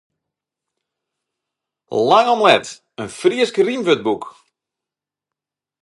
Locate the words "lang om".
2.09-2.41